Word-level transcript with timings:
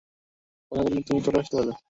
কথা 0.71 0.81
দিলাম, 0.85 1.03
তুমি 1.07 1.19
চলে 1.25 1.37
আসতে 1.41 1.55
পারবে। 1.57 1.73